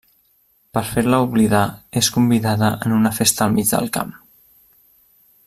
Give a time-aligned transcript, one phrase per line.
[0.77, 1.61] Per fer-la oblidar,
[2.01, 4.19] és convidada en una festa al mig del camp.